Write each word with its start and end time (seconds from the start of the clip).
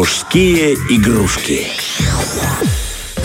Мужские 0.00 0.72
игрушки. 0.88 1.66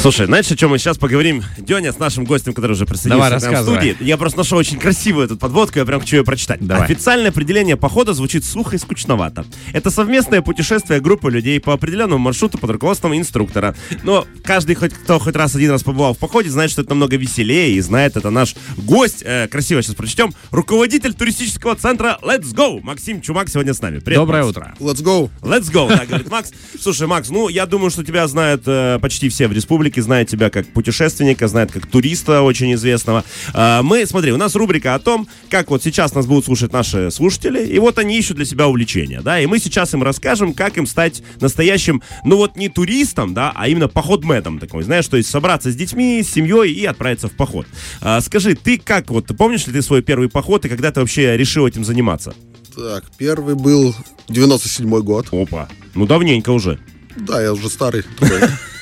Слушай, 0.05 0.27
знаешь, 0.27 0.51
о 0.51 0.55
чем 0.55 0.69
мы 0.69 0.77
сейчас 0.77 0.99
поговорим? 0.99 1.43
Деня 1.57 1.91
с 1.91 1.97
нашим 1.97 2.25
гостем, 2.25 2.53
который 2.53 2.73
уже 2.73 2.85
присоединился 2.85 3.39
Давай, 3.39 3.39
к 3.39 3.51
нам 3.51 3.63
в 3.63 3.67
студии. 3.67 3.97
Я 4.01 4.17
просто 4.17 4.37
нашел 4.37 4.59
очень 4.59 4.77
красивую 4.77 5.25
эту 5.25 5.35
подводку, 5.35 5.79
я 5.79 5.85
прям 5.85 5.99
хочу 5.99 6.17
ее 6.17 6.23
прочитать. 6.23 6.59
Давай. 6.61 6.83
Официальное 6.83 7.31
определение 7.31 7.75
похода 7.75 8.13
звучит 8.13 8.45
сухо 8.45 8.75
и 8.75 8.77
скучновато. 8.77 9.45
Это 9.73 9.89
совместное 9.89 10.43
путешествие 10.43 10.99
группы 10.99 11.31
людей 11.31 11.59
по 11.59 11.73
определенному 11.73 12.19
маршруту 12.19 12.59
под 12.59 12.69
руководством 12.69 13.17
инструктора. 13.17 13.73
Но 14.03 14.27
каждый, 14.43 14.75
хоть 14.75 14.93
кто 14.93 15.17
хоть 15.17 15.35
раз 15.35 15.55
один 15.55 15.71
раз 15.71 15.81
побывал 15.81 16.13
в 16.13 16.19
походе, 16.19 16.51
знает, 16.51 16.69
что 16.69 16.83
это 16.83 16.91
намного 16.91 17.17
веселее, 17.17 17.71
и 17.71 17.81
знает 17.81 18.15
это 18.15 18.29
наш 18.29 18.53
гость, 18.77 19.23
э, 19.25 19.47
красиво 19.47 19.81
сейчас 19.81 19.95
прочтем, 19.95 20.35
руководитель 20.51 21.15
туристического 21.15 21.75
центра 21.75 22.19
Let's 22.21 22.53
Go, 22.53 22.79
Максим 22.83 23.21
Чумак 23.21 23.49
сегодня 23.49 23.73
с 23.73 23.81
нами. 23.81 23.97
Привет, 23.97 24.19
Доброе 24.19 24.43
Макс. 24.43 24.49
утро. 24.51 24.75
Let's 24.79 25.03
go. 25.03 25.31
Let's 25.41 25.71
go, 25.73 25.89
да, 25.89 26.05
говорит 26.05 26.29
Макс. 26.29 26.51
Слушай, 26.79 27.07
Макс, 27.07 27.31
ну, 27.31 27.49
я 27.49 27.65
думаю, 27.65 27.89
что 27.89 28.03
тебя 28.03 28.27
знают 28.27 28.61
э, 28.67 28.99
почти 29.01 29.29
все 29.29 29.47
в 29.47 29.51
республике, 29.51 29.94
знают 30.01 30.29
тебя 30.29 30.49
как 30.49 30.67
путешественника, 30.67 31.47
знают 31.47 31.71
как 31.71 31.85
туриста 31.85 32.41
очень 32.41 32.73
известного. 32.73 33.23
А, 33.53 33.81
мы, 33.81 34.05
смотри, 34.05 34.31
у 34.31 34.37
нас 34.37 34.55
рубрика 34.55 34.95
о 34.95 34.99
том, 34.99 35.27
как 35.49 35.69
вот 35.69 35.83
сейчас 35.83 36.13
нас 36.13 36.25
будут 36.25 36.45
слушать 36.45 36.73
наши 36.73 37.11
слушатели, 37.11 37.65
и 37.65 37.79
вот 37.79 37.99
они 37.99 38.17
ищут 38.17 38.37
для 38.37 38.45
себя 38.45 38.67
увлечения, 38.67 39.21
да, 39.21 39.39
и 39.39 39.45
мы 39.45 39.59
сейчас 39.59 39.93
им 39.93 40.03
расскажем, 40.03 40.53
как 40.53 40.77
им 40.77 40.85
стать 40.85 41.21
настоящим, 41.39 42.01
ну 42.23 42.37
вот 42.37 42.55
не 42.55 42.69
туристом, 42.69 43.33
да, 43.33 43.51
а 43.55 43.67
именно 43.67 43.87
походмедом 43.87 44.59
такой, 44.59 44.83
знаешь, 44.83 45.07
то 45.07 45.17
есть 45.17 45.29
собраться 45.29 45.71
с 45.71 45.75
детьми, 45.75 46.21
с 46.23 46.31
семьей 46.31 46.73
и 46.73 46.85
отправиться 46.85 47.27
в 47.27 47.31
поход. 47.31 47.67
А, 48.01 48.21
скажи, 48.21 48.55
ты 48.55 48.77
как 48.77 49.09
вот, 49.09 49.27
помнишь 49.37 49.67
ли 49.67 49.73
ты 49.73 49.81
свой 49.81 50.01
первый 50.01 50.29
поход 50.29 50.65
и 50.65 50.69
когда 50.69 50.91
ты 50.91 50.99
вообще 50.99 51.37
решил 51.37 51.67
этим 51.67 51.83
заниматься? 51.83 52.33
Так, 52.75 53.05
первый 53.17 53.55
был 53.55 53.95
97 54.27 54.89
год. 55.01 55.27
Опа, 55.31 55.69
ну 55.93 56.05
давненько 56.05 56.49
уже. 56.49 56.79
Да, 57.15 57.41
я 57.41 57.53
уже 57.53 57.69
старый. 57.69 58.03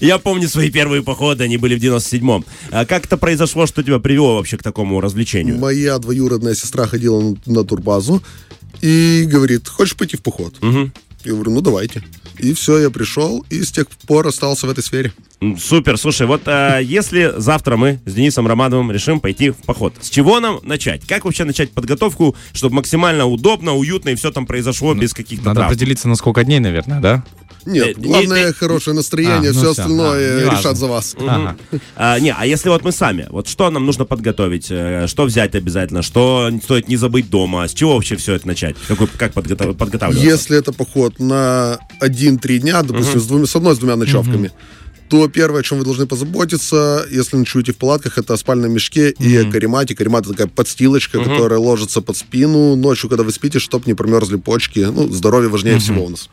Я 0.00 0.18
помню 0.18 0.48
свои 0.48 0.70
первые 0.70 1.02
походы, 1.02 1.44
они 1.44 1.56
были 1.56 1.76
в 1.76 1.82
97-м. 1.82 2.44
А 2.70 2.86
как 2.86 3.06
это 3.06 3.16
произошло, 3.16 3.66
что 3.66 3.82
тебя 3.82 3.98
привело 3.98 4.36
вообще 4.36 4.56
к 4.56 4.62
такому 4.62 5.00
развлечению? 5.00 5.58
Моя 5.58 5.98
двоюродная 5.98 6.54
сестра 6.54 6.86
ходила 6.86 7.20
на, 7.20 7.36
на 7.46 7.64
турбазу 7.64 8.22
и 8.80 9.24
говорит, 9.28 9.68
хочешь 9.68 9.96
пойти 9.96 10.16
в 10.16 10.22
поход? 10.22 10.56
Я 11.24 11.32
говорю, 11.32 11.50
ну 11.52 11.60
давайте. 11.60 12.02
И 12.38 12.52
все, 12.54 12.78
я 12.78 12.90
пришел, 12.90 13.44
и 13.50 13.62
с 13.64 13.72
тех 13.72 13.88
пор 14.06 14.28
остался 14.28 14.68
в 14.68 14.70
этой 14.70 14.84
сфере. 14.84 15.12
Супер, 15.58 15.98
слушай, 15.98 16.24
вот 16.26 16.42
а, 16.46 16.78
если 16.78 17.32
завтра 17.36 17.76
мы 17.76 18.00
с 18.06 18.14
Денисом 18.14 18.46
Романовым 18.46 18.92
решим 18.92 19.18
пойти 19.18 19.50
в 19.50 19.56
поход, 19.56 19.94
с 20.00 20.08
чего 20.08 20.38
нам 20.38 20.60
начать? 20.62 21.04
Как 21.06 21.24
вообще 21.24 21.42
начать 21.42 21.72
подготовку, 21.72 22.36
чтобы 22.52 22.76
максимально 22.76 23.26
удобно, 23.26 23.74
уютно 23.74 24.10
и 24.10 24.14
все 24.14 24.30
там 24.30 24.46
произошло 24.46 24.94
без 24.94 25.12
каких-то 25.14 25.46
Надо 25.46 25.56
травм? 25.60 25.72
определиться 25.72 26.08
на 26.08 26.14
сколько 26.14 26.44
дней, 26.44 26.60
наверное, 26.60 27.00
да? 27.00 27.24
Э, 27.68 27.70
Нет, 27.70 27.98
не- 27.98 28.08
главное 28.08 28.46
не- 28.46 28.52
хорошее 28.52 28.96
настроение, 28.96 29.50
А, 29.50 29.52
ну 29.52 29.52
все 29.52 29.60
всё, 29.60 29.70
остальное 29.70 30.36
а, 30.36 30.40
неважно. 30.40 30.58
решат 30.58 30.76
за 30.78 30.86
вас. 30.86 31.14
Ага. 31.20 31.56
А, 31.96 32.18
не, 32.18 32.32
а 32.32 32.46
если 32.46 32.70
вот 32.70 32.82
мы 32.84 32.92
сами, 32.92 33.26
вот 33.30 33.46
что 33.48 33.70
нам 33.70 33.84
нужно 33.84 34.04
подготовить, 34.06 34.68
э, 34.70 35.06
что 35.06 35.24
взять 35.24 35.54
обязательно, 35.54 36.02
что 36.02 36.50
стоит 36.62 36.88
не 36.88 36.96
забыть 36.96 37.28
дома, 37.30 37.68
с 37.68 37.74
чего 37.74 37.94
вообще 37.94 38.16
все 38.16 38.34
это 38.34 38.46
начать? 38.46 38.76
Какой, 38.88 39.06
как 39.06 39.34
подготов- 39.34 39.76
подготавливаться? 39.76 40.26
Если 40.28 40.56
это 40.58 40.72
поход 40.72 41.18
на 41.18 41.78
1-3 42.00 42.58
дня, 42.58 42.82
допустим, 42.82 43.20
с, 43.20 43.26
двумя, 43.26 43.46
с 43.46 43.54
одной, 43.56 43.74
с 43.74 43.78
двумя 43.78 43.96
ночевками, 43.96 44.50
то 45.10 45.26
первое, 45.28 45.60
о 45.60 45.62
чем 45.62 45.78
вы 45.78 45.84
должны 45.84 46.06
позаботиться, 46.06 47.06
если 47.10 47.38
ночуете 47.38 47.72
в 47.72 47.78
палатках, 47.78 48.18
это 48.18 48.34
о 48.34 48.36
спальном 48.36 48.72
мешке 48.72 49.10
и 49.10 49.36
о 49.36 49.50
каремате. 49.50 49.94
Каремат 49.96 50.24
это 50.24 50.32
такая 50.32 50.46
подстилочка, 50.48 51.18
которая 51.18 51.58
ложится 51.58 52.02
под 52.02 52.16
спину 52.16 52.76
ночью, 52.76 53.08
когда 53.08 53.24
вы 53.24 53.32
спите, 53.32 53.58
чтобы 53.58 53.84
не 53.86 53.94
промерзли 53.94 54.36
почки. 54.36 54.80
Ну, 54.80 55.08
здоровье 55.08 55.48
важнее 55.48 55.78
всего 55.78 56.04
у 56.04 56.08
нас. 56.10 56.28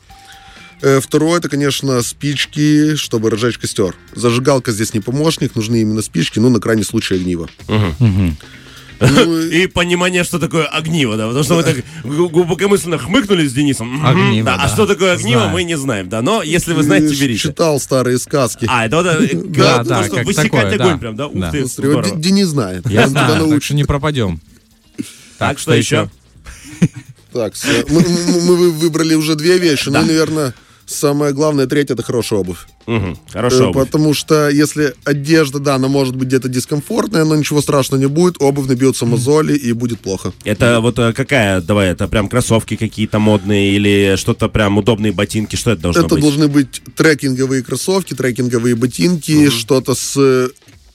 Э, 0.82 1.00
Второе, 1.00 1.40
это, 1.40 1.50
конечно, 1.50 2.02
спички, 2.02 2.96
чтобы 2.96 3.30
разжечь 3.30 3.58
костер. 3.58 3.96
Зажигалка 4.14 4.72
здесь 4.72 4.94
не 4.94 5.00
помощник, 5.00 5.56
нужны 5.56 5.82
именно 5.82 6.02
спички, 6.02 6.40
ну, 6.40 6.50
на 6.50 6.60
крайний 6.60 6.84
случай 6.84 7.16
огниво. 7.16 7.50
Ну, 7.68 9.40
и- 9.42 9.68
понимание, 9.68 10.24
что 10.24 10.40
такое 10.40 10.66
огниво, 10.68 11.18
да, 11.18 11.26
потому 11.28 11.44
что 11.44 11.56
мы 11.56 11.64
так 11.64 11.78
глубокомысленно 12.04 12.98
хмыкнули 12.98 13.46
с 13.48 13.52
Денисом. 13.54 14.06
Огниво, 14.06 14.46
да, 14.46 14.56
А 14.56 14.68
что 14.70 14.86
такое 14.86 15.14
огниво, 15.14 15.42
Знаю. 15.42 15.54
мы 15.54 15.64
не 15.64 15.78
знаем, 15.78 16.08
да, 16.08 16.22
но 16.22 16.42
если 16.44 16.72
вы 16.74 16.84
знаете, 16.84 17.14
и 17.14 17.20
берите. 17.20 17.40
Читал 17.42 17.80
старые 17.82 18.18
сказки. 18.20 18.66
А, 18.70 18.86
это 18.86 18.96
вот 18.98 19.06
э, 19.08 19.30
Да, 19.34 19.80
то, 19.80 19.90
да, 19.90 20.04
что 20.06 20.16
как 20.16 20.26
высекать 20.26 20.52
такое, 20.52 20.76
огонь 20.76 20.92
да. 20.92 20.98
прям, 20.98 21.16
да? 21.18 21.28
Ух 21.28 21.52
ты, 21.52 21.66
здорово. 21.66 22.16
Денис 22.16 22.48
знает. 22.48 22.90
Я 22.90 23.08
знаю, 23.08 23.50
так 23.50 23.64
что 23.64 23.76
не 23.76 23.84
пропадем. 23.84 24.40
Так, 25.40 25.60
что 25.60 25.74
еще? 25.74 26.10
Так, 27.34 27.54
мы, 27.90 28.00
мы- 28.00 28.42
мы 28.44 28.56
вы- 28.56 28.72
выбрали 28.72 29.14
уже 29.16 29.36
две 29.36 29.58
вещи. 29.58 29.90
Ну, 29.90 30.02
наверное, 30.02 30.54
самое 30.86 31.34
главное, 31.34 31.66
третье, 31.68 31.94
это 31.94 32.04
хорошая 32.04 32.40
обувь. 32.40 32.60
Мгм, 32.86 33.14
Э, 33.14 33.32
Хорошо. 33.32 33.70
обувь. 33.70 33.86
Потому 33.86 34.14
что 34.14 34.50
если 34.50 34.94
одежда, 35.04 35.60
да, 35.60 35.76
она 35.76 35.88
может 35.88 36.16
быть 36.16 36.28
где-то 36.28 36.50
дискомфортная, 36.50 37.26
но 37.26 37.36
ничего 37.36 37.62
страшного 37.62 38.00
не 38.00 38.08
будет, 38.08 38.36
обувь 38.40 38.68
набьется 38.68 39.06
мозоли 39.06 39.54
и 39.56 39.74
будет 39.74 40.00
плохо. 40.00 40.34
Это 40.44 40.80
вот 40.82 41.00
э, 41.00 41.14
какая, 41.14 41.62
давай, 41.62 41.90
это 41.90 42.08
прям 42.08 42.28
кроссовки 42.30 42.76
какие-то 42.76 43.20
модные 43.20 43.76
или 43.76 44.16
что-то 44.18 44.48
прям 44.50 44.78
удобные 44.78 45.12
ботинки, 45.12 45.56
что 45.56 45.72
это 45.72 45.82
должно 45.82 46.02
это 46.06 46.16
быть? 46.16 46.24
должны 46.24 46.48
быть 46.48 46.82
трекинговые 46.96 47.64
кроссовки, 47.64 48.14
трекинговые 48.14 48.76
ботинки, 48.76 49.50
что-то 49.50 49.96
с 49.96 50.14
э, 50.18 50.50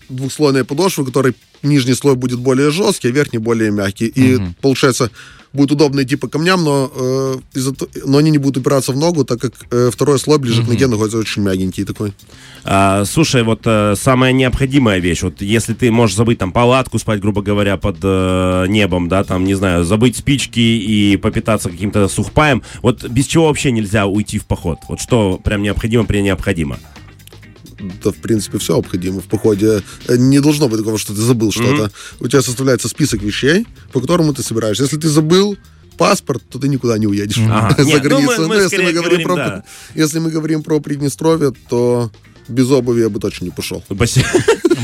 двухслойной 0.08 0.64
подошвой, 0.64 1.04
у 1.04 1.06
которой 1.06 1.34
нижний 1.62 1.94
слой 1.94 2.14
будет 2.14 2.38
более 2.38 2.70
жесткий, 2.70 3.08
а 3.08 3.10
верхний 3.10 3.38
более 3.38 3.70
мягкий. 3.70 4.06
И 4.06 4.38
получается, 4.60 5.10
будет 5.52 5.72
удобно 5.72 6.02
идти 6.02 6.16
по 6.16 6.28
камням, 6.28 6.62
но, 6.62 6.90
э, 6.94 7.36
из-за 7.54 7.74
но 8.04 8.18
они 8.18 8.30
не 8.30 8.38
будут 8.38 8.58
упираться 8.58 8.92
в 8.92 8.96
ногу, 8.96 9.24
так 9.24 9.40
как 9.40 9.52
э, 9.70 9.90
второй 9.92 10.18
слой 10.18 10.38
ближе 10.38 10.64
к 10.64 10.68
ноге 10.68 10.86
находится 10.86 11.18
очень 11.18 11.42
мягенький 11.42 11.84
такой. 11.84 12.12
А, 12.64 13.04
слушай, 13.04 13.42
вот 13.42 13.62
э, 13.64 13.94
самая 13.96 14.32
необходимая 14.32 15.00
вещь, 15.00 15.22
вот 15.22 15.42
если 15.42 15.74
ты 15.74 15.90
можешь 15.90 16.16
забыть 16.16 16.38
там 16.38 16.52
палатку 16.52 16.98
спать, 16.98 17.20
грубо 17.20 17.42
говоря, 17.42 17.76
под 17.76 17.96
э, 18.02 18.66
небом, 18.68 19.08
да, 19.08 19.24
там, 19.24 19.44
не 19.44 19.54
знаю, 19.54 19.84
забыть 19.84 20.16
спички 20.16 20.60
и 20.60 21.16
попитаться 21.16 21.70
каким-то 21.70 22.08
сухпаем, 22.08 22.62
вот 22.82 23.04
без 23.08 23.26
чего 23.26 23.46
вообще 23.46 23.72
нельзя 23.72 24.06
уйти 24.06 24.38
в 24.38 24.46
поход? 24.46 24.78
Вот 24.88 25.00
что 25.00 25.40
прям 25.42 25.62
необходимо 25.62 26.04
при 26.04 26.20
необходимо? 26.20 26.78
Да, 28.02 28.10
в 28.10 28.16
принципе, 28.16 28.58
все 28.58 28.74
необходимо 28.76 29.20
в 29.20 29.24
походе. 29.24 29.82
Э, 30.08 30.16
Не 30.16 30.40
должно 30.40 30.68
быть 30.68 30.78
такого, 30.78 30.98
что 30.98 31.14
ты 31.14 31.20
забыл 31.20 31.50
что-то. 31.52 31.90
У 32.20 32.28
тебя 32.28 32.42
составляется 32.42 32.88
список 32.88 33.22
вещей, 33.22 33.66
по 33.92 34.00
которому 34.00 34.32
ты 34.34 34.42
собираешься. 34.42 34.84
Если 34.84 34.96
ты 34.98 35.08
забыл 35.08 35.56
паспорт, 35.96 36.42
то 36.50 36.58
ты 36.58 36.68
никуда 36.68 36.96
не 36.98 37.06
уедешь 37.06 37.38
Ага. 37.38 37.74
за 37.82 37.84
Нет, 37.84 38.02
ну, 38.04 38.08
мы- 38.20 38.24
границу. 38.26 38.42
мы 38.48 38.54
Но 38.56 38.60
если 38.62 38.76
мы 38.82 38.92
говорим 38.92 39.22
говорим, 39.22 39.26
про 39.28 39.36
да. 39.36 39.64
если 39.94 40.18
мы 40.18 40.30
говорим 40.30 40.62
про 40.62 40.80
Приднестровье, 40.80 41.52
то 41.68 42.10
без 42.48 42.70
обуви 42.70 43.02
я 43.02 43.08
бы 43.08 43.20
точно 43.20 43.44
не 43.46 43.50
пошел. 43.50 43.82
Боси- 43.90 44.24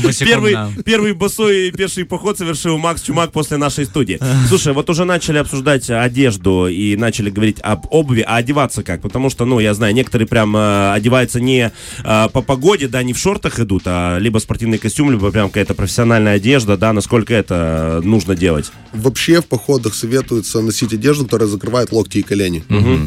Босиком, 0.03 0.27
Первый, 0.27 0.53
да. 0.53 0.71
первый 0.85 1.13
босой 1.13 1.71
пеший 1.71 2.05
поход 2.05 2.37
совершил 2.37 2.77
Макс 2.77 3.01
Чумак 3.01 3.31
после 3.31 3.57
нашей 3.57 3.85
студии. 3.85 4.19
Слушай, 4.47 4.73
вот 4.73 4.89
уже 4.89 5.05
начали 5.05 5.37
обсуждать 5.37 5.89
одежду 5.89 6.67
и 6.67 6.95
начали 6.95 7.29
говорить 7.29 7.59
об 7.61 7.85
обуви, 7.89 8.23
а 8.27 8.37
одеваться 8.37 8.83
как? 8.83 9.01
Потому 9.01 9.29
что, 9.29 9.45
ну, 9.45 9.59
я 9.59 9.73
знаю, 9.73 9.93
некоторые 9.93 10.27
прям 10.27 10.55
э, 10.55 10.93
одеваются 10.93 11.39
не 11.39 11.71
э, 12.03 12.29
по 12.31 12.41
погоде, 12.41 12.87
да, 12.87 13.03
не 13.03 13.13
в 13.13 13.17
шортах 13.17 13.59
идут, 13.59 13.83
а 13.85 14.17
либо 14.19 14.39
спортивный 14.39 14.77
костюм, 14.77 15.11
либо 15.11 15.31
прям 15.31 15.47
какая-то 15.47 15.73
профессиональная 15.73 16.35
одежда, 16.35 16.77
да, 16.77 16.93
насколько 16.93 17.33
это 17.33 18.01
нужно 18.03 18.35
делать? 18.35 18.71
Вообще 18.93 19.41
в 19.41 19.45
походах 19.45 19.93
советуется 19.93 20.61
носить 20.61 20.93
одежду, 20.93 21.25
которая 21.25 21.47
закрывает 21.47 21.91
локти 21.91 22.19
и 22.19 22.23
колени. 22.23 22.63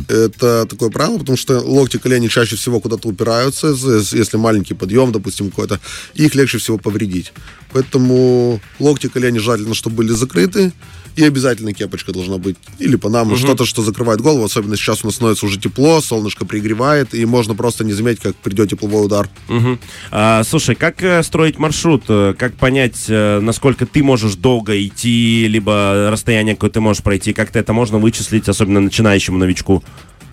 Это 0.09 0.67
такое 0.67 0.91
правило, 0.91 1.19
потому 1.19 1.37
что 1.37 1.61
локти 1.61 1.97
и 1.97 1.99
колени 1.99 2.29
чаще 2.29 2.57
всего 2.57 2.81
куда-то 2.81 3.09
упираются, 3.09 3.69
если 3.69 4.37
маленький 4.37 4.75
подъем, 4.75 5.13
допустим, 5.13 5.51
какой-то, 5.51 5.81
их 6.15 6.35
легче 6.35 6.59
всего 6.59 6.70
повредить. 6.79 7.33
Поэтому 7.73 8.61
локти 8.79 9.09
колени 9.09 9.39
желательно, 9.39 9.75
чтобы 9.75 9.97
были 9.97 10.13
закрыты, 10.13 10.73
и 11.17 11.25
обязательно 11.25 11.73
кепочка 11.73 12.13
должна 12.13 12.39
быть. 12.39 12.57
Или 12.79 12.97
панама, 12.97 13.37
что-то, 13.37 13.65
что 13.65 13.83
закрывает 13.83 14.21
голову, 14.21 14.45
особенно 14.45 14.77
сейчас 14.77 15.03
у 15.03 15.09
нас 15.09 15.17
становится 15.17 15.47
уже 15.47 15.59
тепло, 15.59 16.01
солнышко 16.01 16.45
пригревает, 16.45 17.15
и 17.15 17.25
можно 17.27 17.55
просто 17.55 17.85
не 17.85 17.93
заметить, 17.93 18.21
как 18.21 18.37
придет 18.37 18.71
тепловой 18.71 19.05
удар. 19.07 19.29
Мгм. 19.49 19.79
А, 20.11 20.43
слушай, 20.45 20.75
как 20.75 21.03
э, 21.03 21.23
строить 21.23 21.59
маршрут? 21.59 22.05
Э, 22.09 22.35
Как 22.39 22.55
понять, 22.55 23.05
э, 23.09 23.41
насколько 23.41 23.87
ты 23.87 24.03
можешь 24.03 24.35
долго 24.37 24.81
идти, 24.81 25.47
либо 25.49 26.09
расстояние, 26.11 26.55
какое 26.55 26.71
ты 26.71 26.81
можешь 26.81 27.03
пройти? 27.03 27.33
Как-то 27.33 27.59
это 27.59 27.73
можно 27.73 27.99
вычислить, 27.99 28.49
особенно 28.49 28.81
начинающему 28.81 29.37
новичку? 29.37 29.83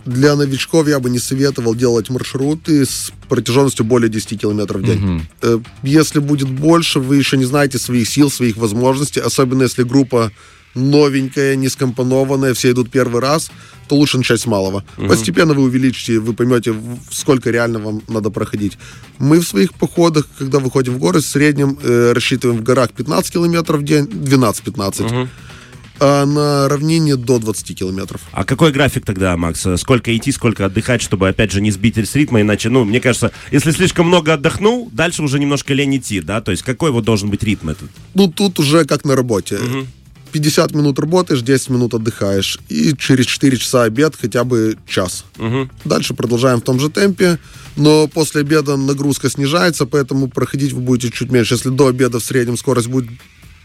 Для 0.08 0.36
новичков 0.36 0.88
я 0.88 1.00
бы 1.00 1.10
не 1.10 1.20
советовал 1.20 1.76
делать 1.76 2.10
маршруты 2.10 2.86
с 2.86 3.12
протяженностью 3.30 3.86
более 3.86 4.10
10 4.10 4.40
километров 4.40 4.82
в 4.82 4.86
день. 4.86 5.22
Э, 5.42 5.60
Если 5.84 6.20
будет 6.20 6.50
больше, 6.50 7.00
вы 7.00 7.18
еще 7.18 7.38
не 7.38 7.46
знаете 7.46 7.78
своих 7.78 8.08
сил, 8.10 8.32
своих 8.32 8.58
возможностей, 8.58 9.20
особенно 9.20 9.64
если 9.64 9.84
группа 9.84 10.32
новенькая, 10.76 11.56
не 11.56 11.70
скомпонованная, 11.70 12.54
все 12.54 12.72
идут 12.72 12.90
первый 12.92 13.20
раз, 13.22 13.52
то 13.90 13.96
лучше 13.96 14.18
начать 14.18 14.40
с 14.40 14.46
малого. 14.46 14.84
Постепенно 15.08 15.54
вы 15.54 15.64
увеличите, 15.64 16.20
вы 16.20 16.34
поймете, 16.34 16.74
сколько 17.12 17.50
реально 17.52 17.80
вам 17.80 18.02
надо 18.08 18.30
проходить. 18.30 18.78
Мы 19.20 19.40
в 19.40 19.48
своих 19.48 19.74
походах, 19.74 20.28
когда 20.38 20.60
выходим 20.60 20.94
в 20.94 21.00
горы, 21.00 21.20
в 21.20 21.26
среднем 21.26 21.78
э, 21.84 22.14
рассчитываем 22.14 22.60
в 22.60 22.64
горах 22.64 22.92
15 22.92 23.34
километров 23.34 23.80
в 23.80 23.84
день, 23.84 24.06
12-15. 24.06 25.28
А 26.00 26.26
на 26.26 26.70
равнине 26.70 27.16
до 27.16 27.40
20 27.40 27.78
километров. 27.78 28.22
А 28.32 28.44
какой 28.44 28.72
график 28.72 29.06
тогда, 29.06 29.36
Макс? 29.38 29.66
Сколько 29.78 30.16
идти, 30.16 30.32
сколько 30.32 30.66
отдыхать, 30.66 31.02
чтобы, 31.02 31.28
опять 31.28 31.52
же, 31.52 31.62
не 31.62 31.72
сбить 31.72 31.98
с 31.98 32.16
ритма, 32.16 32.42
иначе, 32.42 32.70
ну, 32.70 32.86
мне 32.86 33.00
кажется, 33.00 33.32
если 33.52 33.72
слишком 33.72 34.08
много 34.08 34.34
отдохнул, 34.34 34.90
дальше 34.92 35.24
уже 35.24 35.40
немножко 35.40 35.74
лень 35.74 35.98
идти, 35.98 36.22
да? 36.22 36.42
То 36.42 36.52
есть 36.52 36.64
какой 36.64 36.92
вот 36.92 37.04
должен 37.04 37.30
быть 37.30 37.44
ритм 37.44 37.70
этот? 37.70 37.90
Ну, 38.14 38.28
тут 38.28 38.60
уже 38.60 38.86
как 38.86 39.06
на 39.06 39.16
работе. 39.16 39.60
50 40.34 40.76
минут 40.76 41.00
работаешь, 41.00 41.42
10 41.42 41.70
минут 41.70 41.94
отдыхаешь. 41.94 42.60
И 42.70 42.94
через 42.98 43.26
4 43.26 43.58
часа 43.58 43.84
обед 43.84 44.16
хотя 44.20 44.44
бы 44.44 44.78
час. 44.88 45.26
Дальше 45.86 46.14
продолжаем 46.14 46.60
в 46.60 46.64
том 46.64 46.80
же 46.80 46.90
темпе. 46.90 47.40
Но 47.76 48.08
после 48.08 48.42
обеда 48.42 48.76
нагрузка 48.76 49.30
снижается, 49.30 49.86
поэтому 49.86 50.28
проходить 50.28 50.74
вы 50.74 50.82
будете 50.82 51.16
чуть 51.16 51.32
меньше. 51.32 51.54
Если 51.54 51.70
до 51.70 51.88
обеда 51.88 52.20
в 52.20 52.24
среднем 52.24 52.58
скорость 52.58 52.88
будет 52.88 53.10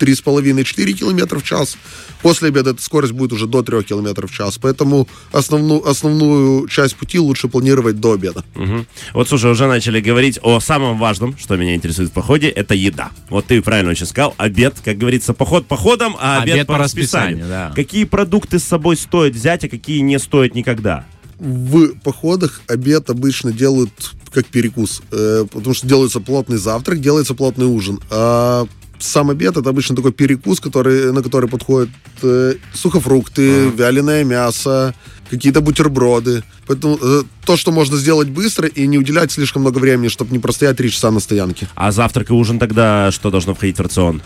3,5-4 0.00 0.93
километра 0.93 1.39
в 1.39 1.44
час. 1.44 1.77
После 2.23 2.49
обеда 2.49 2.71
эта 2.71 2.83
скорость 2.83 3.12
будет 3.12 3.33
уже 3.33 3.47
до 3.47 3.62
3 3.62 3.83
километров 3.83 4.31
в 4.31 4.35
час. 4.35 4.59
Поэтому 4.59 5.09
основную, 5.33 5.87
основную 5.89 6.69
часть 6.69 6.97
пути 6.97 7.19
лучше 7.19 7.49
планировать 7.49 8.00
до 8.00 8.12
обеда. 8.12 8.44
Мгм. 8.55 8.87
Вот, 9.15 9.29
слушай, 9.29 9.50
уже 9.50 9.67
начали 9.67 10.00
говорить 10.00 10.39
о 10.43 10.61
самом 10.61 10.99
важном, 10.99 11.37
что 11.39 11.56
меня 11.56 11.75
интересует 11.75 12.11
в 12.11 12.12
походе, 12.12 12.49
это 12.49 12.75
еда. 12.75 13.11
Вот 13.29 13.47
ты 13.47 13.61
правильно 13.62 13.91
очень 13.91 14.06
сказал, 14.06 14.35
обед, 14.39 14.77
как 14.85 14.99
говорится, 14.99 15.35
поход 15.35 15.67
походом, 15.67 16.17
а 16.21 16.43
обед, 16.43 16.55
Обед 16.55 16.67
по, 16.67 16.75
по 16.75 16.79
расписанию. 16.79 17.39
расписанию, 17.39 17.49
да. 17.49 17.73
Какие 17.75 18.05
продукты 18.05 18.59
с 18.59 18.65
собой 18.65 18.97
стоит 18.97 19.35
взять, 19.35 19.65
а 19.65 19.69
какие 19.69 20.00
не 20.00 20.19
стоит 20.19 20.55
никогда? 20.55 21.06
В 21.39 21.94
походах 22.05 22.62
обед 22.69 23.11
обычно 23.11 23.53
делают 23.53 23.91
как 24.33 24.47
перекус, 24.47 25.03
э, 25.11 25.44
потому 25.50 25.75
что 25.75 25.87
делается 25.87 26.21
плотный 26.21 26.56
завтрак, 26.56 27.00
делается 27.00 27.35
плотный 27.35 27.67
ужин. 27.67 27.99
А 28.11 28.67
сам 29.03 29.31
обед 29.31 29.57
это 29.57 29.69
обычно 29.69 29.97
такой 29.97 30.13
перекус, 30.13 30.61
который, 30.61 31.13
на 31.13 31.23
который 31.23 31.49
подходят 31.49 31.91
э, 32.23 32.55
сухофрукты, 32.75 33.69
вяленое 33.71 34.25
мясо, 34.25 34.95
какие-то 35.31 35.61
бутерброды. 35.61 36.43
Поэтому 36.67 36.99
э, 37.03 37.23
то, 37.45 37.57
что 37.57 37.73
можно 37.73 37.97
сделать 37.97 38.29
быстро 38.29 38.69
и 38.69 38.87
не 38.87 38.99
уделять 38.99 39.33
слишком 39.33 39.63
много 39.63 39.79
времени, 39.79 40.09
чтобы 40.09 40.33
не 40.33 40.39
простоять 40.39 40.77
три 40.77 40.91
часа 40.91 41.11
на 41.11 41.21
стоянке. 41.21 41.69
А 41.75 41.91
завтрак 41.93 42.31
и 42.31 42.33
ужин 42.33 42.59
тогда 42.59 43.11
что 43.11 43.31
должно 43.31 43.55
входить 43.55 43.79
в 43.79 43.83
рацион? 43.83 44.23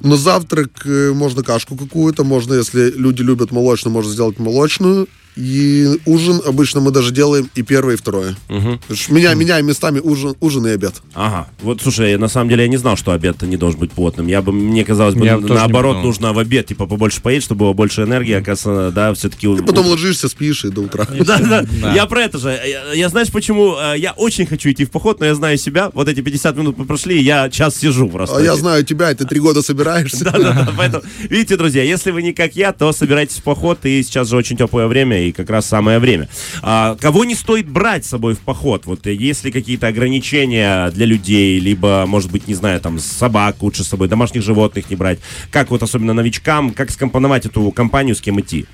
На 0.00 0.16
завтрак 0.16 0.70
э, 0.84 1.12
можно 1.12 1.42
кашку 1.42 1.76
какую-то, 1.76 2.24
можно, 2.24 2.54
если 2.54 2.90
люди 2.90 3.22
любят 3.22 3.52
молочную, 3.52 3.92
можно 3.92 4.12
сделать 4.12 4.38
молочную. 4.38 5.08
И 5.36 6.00
ужин 6.06 6.40
обычно 6.46 6.80
мы 6.80 6.90
даже 6.90 7.12
делаем 7.12 7.50
и 7.54 7.62
первое, 7.62 7.94
и 7.94 7.96
второе. 7.96 8.36
Что 8.48 9.12
Меня, 9.12 9.34
меняем 9.34 9.66
местами 9.66 10.00
ужин, 10.00 10.34
ужин 10.40 10.66
и 10.66 10.70
обед. 10.70 10.94
Ага. 11.14 11.48
Вот, 11.60 11.82
слушай, 11.82 12.16
на 12.16 12.28
самом 12.28 12.48
деле 12.48 12.62
я 12.62 12.68
не 12.68 12.78
знал, 12.78 12.96
что 12.96 13.12
обед 13.12 13.42
не 13.42 13.56
должен 13.56 13.78
быть 13.78 13.92
плотным. 13.92 14.26
Я 14.26 14.40
бы, 14.40 14.52
мне 14.52 14.84
казалось 14.84 15.14
бы, 15.14 15.26
Я 15.26 15.38
наоборот, 15.38 16.02
нужно 16.02 16.32
в 16.32 16.38
обед, 16.38 16.66
типа, 16.66 16.86
побольше 16.86 17.20
поесть, 17.20 17.46
чтобы 17.46 17.60
было 17.60 17.72
больше 17.74 18.02
энергии, 18.02 18.32
оказывается, 18.32 18.94
да, 18.94 19.12
все-таки... 19.14 19.46
И 19.46 19.62
потом 19.62 19.86
ложишься, 19.86 20.28
спишь 20.28 20.64
и 20.64 20.70
до 20.70 20.82
утра. 20.82 21.06
Да, 21.26 21.38
да, 21.38 21.64
я 21.92 22.06
про 22.06 22.22
это 22.22 22.38
же. 22.38 22.58
Я, 22.94 23.08
знаешь, 23.08 23.32
почему 23.32 23.76
э, 23.76 23.98
я 23.98 24.12
очень 24.12 24.46
хочу 24.46 24.70
идти 24.70 24.84
в 24.84 24.90
поход, 24.90 25.18
но 25.18 25.26
я 25.26 25.34
знаю 25.34 25.58
себя. 25.58 25.90
Вот 25.92 26.08
эти 26.08 26.20
50 26.20 26.56
минут 26.56 26.78
мы 26.78 26.84
прошли, 26.84 27.18
и 27.18 27.22
я 27.22 27.50
час 27.50 27.76
сижу 27.76 28.08
просто. 28.08 28.36
А 28.36 28.40
я 28.40 28.54
знаю 28.54 28.84
тебя, 28.84 29.10
и 29.10 29.14
ты 29.14 29.24
три 29.24 29.40
года 29.40 29.62
собираешься. 29.62 30.24
Да, 30.26 30.32
да, 30.32 30.52
да, 30.52 30.72
поэтому, 30.76 31.04
видите, 31.30 31.56
друзья, 31.56 31.82
если 31.82 32.10
вы 32.10 32.22
не 32.22 32.32
как 32.32 32.56
я, 32.56 32.72
то 32.72 32.92
собирайтесь 32.92 33.36
в 33.36 33.42
поход, 33.42 33.78
и 33.84 34.02
сейчас 34.02 34.28
же 34.28 34.36
очень 34.36 34.56
теплое 34.56 34.86
время, 34.88 35.25
и 35.28 35.32
как 35.32 35.50
раз 35.50 35.66
самое 35.66 35.98
время. 35.98 36.28
А, 36.62 36.96
кого 37.00 37.24
не 37.24 37.34
стоит 37.34 37.68
брать 37.68 38.04
с 38.04 38.08
собой 38.08 38.34
в 38.34 38.40
поход? 38.40 38.86
Вот 38.86 39.06
есть 39.06 39.44
ли 39.44 39.50
какие-то 39.52 39.86
ограничения 39.88 40.90
для 40.90 41.06
людей, 41.06 41.58
либо, 41.58 42.04
может 42.06 42.30
быть, 42.30 42.48
не 42.48 42.54
знаю, 42.54 42.80
там, 42.80 42.98
собак 42.98 43.62
лучше 43.62 43.84
с 43.84 43.88
собой, 43.88 44.08
домашних 44.08 44.42
животных 44.42 44.90
не 44.90 44.96
брать? 44.96 45.18
Как 45.50 45.70
вот 45.70 45.82
особенно 45.82 46.12
новичкам, 46.14 46.70
как 46.72 46.90
скомпоновать 46.90 47.46
эту 47.46 47.70
компанию, 47.70 48.14
с 48.14 48.20
кем 48.20 48.40
идти? 48.40 48.66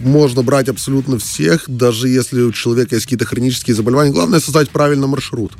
Можно 0.00 0.42
брать 0.42 0.68
абсолютно 0.68 1.18
всех, 1.18 1.64
даже 1.68 2.08
если 2.08 2.42
у 2.42 2.52
человека 2.52 2.94
есть 2.94 3.06
какие-то 3.06 3.24
хронические 3.24 3.74
заболевания. 3.74 4.12
Главное 4.12 4.40
создать 4.40 4.70
правильно 4.70 5.06
маршрут. 5.06 5.52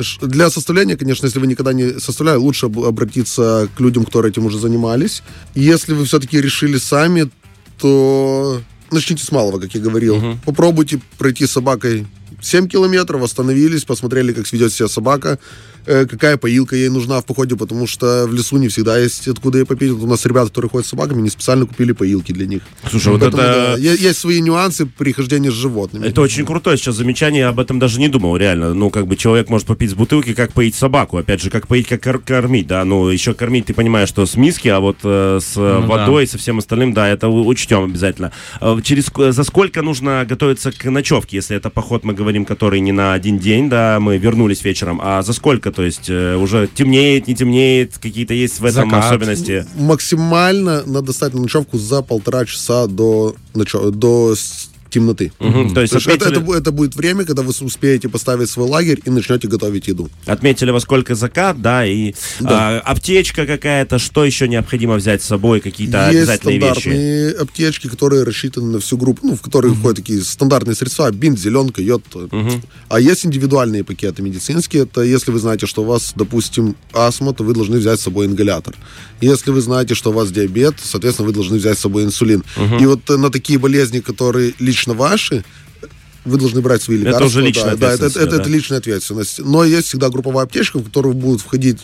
Ш- 0.00 0.26
Для 0.26 0.50
составления, 0.50 0.96
конечно, 0.96 1.26
если 1.26 1.38
вы 1.38 1.46
никогда 1.46 1.72
не 1.72 1.98
составляли, 2.00 2.36
лучше 2.38 2.66
об- 2.66 2.80
обратиться 2.80 3.68
к 3.76 3.80
людям, 3.80 4.04
которые 4.04 4.30
этим 4.32 4.46
уже 4.46 4.58
занимались. 4.58 5.22
Если 5.54 5.92
вы 5.94 6.04
все-таки 6.04 6.40
решили 6.40 6.76
сами, 6.78 7.30
то 7.80 8.60
начните 8.92 9.24
с 9.24 9.32
малого, 9.32 9.58
как 9.60 9.74
я 9.74 9.80
говорил. 9.80 10.38
Попробуйте 10.44 11.00
пройти 11.18 11.46
с 11.46 11.52
собакой 11.52 12.06
7 12.40 12.68
километров, 12.68 13.22
остановились, 13.22 13.84
посмотрели, 13.84 14.32
как 14.32 14.50
ведет 14.52 14.72
себя 14.72 14.88
собака, 14.88 15.38
какая 15.84 16.36
поилка 16.36 16.76
ей 16.76 16.88
нужна 16.88 17.20
в 17.20 17.24
походе, 17.24 17.56
потому 17.56 17.86
что 17.86 18.26
в 18.26 18.32
лесу 18.32 18.56
не 18.58 18.68
всегда 18.68 18.98
есть 18.98 19.28
откуда 19.28 19.58
ей 19.58 19.64
попить. 19.64 19.90
Вот 19.90 20.04
у 20.04 20.06
нас 20.06 20.24
ребята, 20.26 20.48
которые 20.48 20.70
ходят 20.70 20.86
с 20.86 20.90
собаками, 20.90 21.20
не 21.20 21.30
специально 21.30 21.66
купили 21.66 21.92
поилки 21.92 22.32
для 22.32 22.46
них. 22.46 22.62
Слушай, 22.90 23.12
вот 23.12 23.22
это... 23.22 23.36
да, 23.36 23.76
есть 23.76 24.18
свои 24.18 24.40
нюансы 24.40 24.86
при 24.86 25.12
хождении 25.12 25.50
с 25.50 25.54
животными. 25.54 26.06
Это 26.06 26.20
очень 26.20 26.44
крутое 26.44 26.76
сейчас 26.76 26.96
замечание, 26.96 27.40
я 27.40 27.48
об 27.48 27.60
этом 27.60 27.78
даже 27.78 28.00
не 28.00 28.08
думал, 28.08 28.36
реально. 28.36 28.74
Ну, 28.74 28.90
как 28.90 29.06
бы 29.06 29.16
человек 29.16 29.48
может 29.48 29.66
попить 29.66 29.90
с 29.90 29.94
бутылки, 29.94 30.34
как 30.34 30.52
поить 30.52 30.74
собаку. 30.74 31.16
Опять 31.16 31.42
же, 31.42 31.50
как 31.50 31.66
поить, 31.66 31.86
как 31.86 32.02
кор- 32.02 32.20
кормить, 32.20 32.66
да. 32.66 32.84
Ну, 32.84 33.08
еще 33.08 33.34
кормить, 33.34 33.66
ты 33.66 33.74
понимаешь, 33.74 34.08
что 34.08 34.26
с 34.26 34.36
миски, 34.36 34.68
а 34.68 34.80
вот 34.80 34.98
э, 35.04 35.40
с 35.42 35.56
э, 35.56 35.78
Ну 35.80 35.86
водой, 35.86 36.26
со 36.26 36.38
всем 36.38 36.58
остальным, 36.58 36.92
да, 36.94 37.08
это 37.08 37.28
учтем 37.28 37.84
обязательно. 37.84 38.32
А 38.60 38.80
Через, 38.80 39.06
за 39.14 39.44
сколько 39.44 39.82
нужно 39.82 40.24
готовиться 40.28 40.72
к 40.72 40.84
ночевке, 40.90 41.36
если 41.36 41.56
это 41.56 41.70
поход, 41.70 42.04
мы 42.04 42.14
говорим, 42.14 42.44
который 42.44 42.80
не 42.80 42.92
на 42.92 43.12
один 43.12 43.38
день, 43.38 43.68
да, 43.68 43.98
мы 44.00 44.18
вернулись 44.18 44.64
вечером, 44.64 45.00
а 45.02 45.22
за 45.22 45.32
сколько, 45.32 45.67
то 45.70 45.82
есть 45.82 46.08
э, 46.08 46.36
уже 46.36 46.68
темнеет, 46.72 47.26
не 47.26 47.34
темнеет, 47.34 47.98
какие-то 47.98 48.34
есть 48.34 48.60
в 48.60 48.64
этом 48.64 48.90
Закат. 48.90 49.04
особенности? 49.04 49.66
Максимально 49.76 50.82
надо 50.86 51.12
стать 51.12 51.34
на 51.34 51.42
ночевку 51.42 51.78
за 51.78 52.02
полтора 52.02 52.44
часа 52.44 52.86
до, 52.86 53.34
до 53.54 54.34
темноты. 54.90 55.32
Мгм, 55.38 55.74
То 55.74 55.80
есть 55.82 55.92
То 55.92 55.98
это, 55.98 56.08
отметили- 56.10 56.30
это, 56.30 56.40
бу- 56.40 56.54
это 56.54 56.72
будет 56.72 56.94
время, 56.96 57.24
когда 57.24 57.42
вы 57.42 57.52
успеете 57.60 58.08
поставить 58.08 58.50
свой 58.50 58.68
лагерь 58.68 59.00
и 59.04 59.10
начнете 59.10 59.48
готовить 59.48 59.88
еду. 59.88 60.08
Отметили, 60.26 60.70
во 60.70 60.80
сколько 60.80 61.14
закат, 61.14 61.60
да, 61.60 61.86
и 61.86 62.14
а, 62.44 62.80
аптечка 62.84 63.46
какая-то, 63.46 63.98
что 63.98 64.24
еще 64.24 64.48
необходимо 64.48 64.94
взять 64.96 65.22
с 65.22 65.26
собой, 65.26 65.60
какие-то 65.60 66.06
Есть 66.06 66.18
обязательные 66.18 66.58
вещи. 66.58 66.70
стандартные 66.80 67.30
аптечки, 67.32 67.88
которые 67.88 68.24
рассчитаны 68.24 68.72
на 68.72 68.80
всю 68.80 68.96
группу, 68.96 69.26
ну, 69.26 69.36
в 69.36 69.40
которые 69.42 69.74
входят 69.74 69.96
такие 69.98 70.22
стандартные 70.22 70.74
средства, 70.74 71.10
бинт, 71.10 71.38
зеленка, 71.38 71.82
йод. 71.82 72.02
А 72.88 73.00
есть 73.00 73.26
индивидуальные 73.26 73.84
пакеты 73.84 74.22
медицинские. 74.22 74.82
Это 74.82 75.02
если 75.02 75.30
вы 75.30 75.38
знаете, 75.38 75.66
что 75.66 75.82
у 75.82 75.84
вас, 75.84 76.12
допустим, 76.16 76.76
астма, 76.92 77.32
то 77.34 77.44
вы 77.44 77.54
должны 77.54 77.78
взять 77.78 78.00
с 78.00 78.04
собой 78.04 78.26
ингалятор. 78.26 78.74
Если 79.20 79.50
вы 79.50 79.60
знаете, 79.60 79.94
что 79.94 80.10
у 80.10 80.12
вас 80.12 80.30
диабет, 80.30 80.74
соответственно, 80.82 81.26
вы 81.28 81.34
должны 81.34 81.58
взять 81.58 81.76
с 81.78 81.82
собой 81.82 82.04
инсулин. 82.04 82.44
И 82.80 82.86
вот 82.86 83.08
э, 83.10 83.16
на 83.16 83.30
такие 83.30 83.58
болезни, 83.58 84.00
которые 84.00 84.54
лично 84.78 84.94
ваши, 84.94 85.44
вы 86.24 86.38
должны 86.38 86.60
брать 86.60 86.82
свои 86.82 86.98
Это 86.98 87.06
лекарства. 87.06 87.26
уже 87.26 87.42
личная 87.42 87.76
да, 87.76 87.76
да, 87.76 87.94
это, 87.94 87.94
ответственность, 87.94 88.16
это, 88.16 88.36
да. 88.36 88.42
это 88.42 88.50
личная 88.50 88.78
ответственность. 88.78 89.38
Но 89.40 89.64
есть 89.64 89.88
всегда 89.88 90.08
групповая 90.08 90.44
аптечка, 90.44 90.78
в 90.78 90.84
которую 90.84 91.14
будут 91.14 91.40
входить 91.40 91.80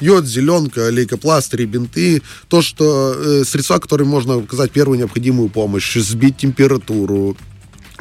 йод, 0.00 0.26
зеленка, 0.26 0.88
лейкопластыри, 0.88 1.66
бинты, 1.66 2.22
то, 2.48 2.62
что 2.62 3.14
э, 3.16 3.44
средства, 3.44 3.78
которыми 3.78 4.08
можно 4.08 4.36
оказать 4.36 4.72
первую 4.72 4.98
необходимую 4.98 5.48
помощь, 5.48 5.96
сбить 5.96 6.38
температуру, 6.38 7.36